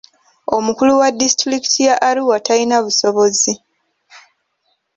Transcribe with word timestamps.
Omukulu 0.55 0.93
wa 1.01 1.09
disitulikiti 1.19 1.81
ya 1.87 1.95
Arua 2.09 2.37
talina 2.45 2.77
busobozi. 2.83 3.53